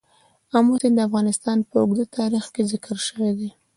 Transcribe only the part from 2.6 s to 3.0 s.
ذکر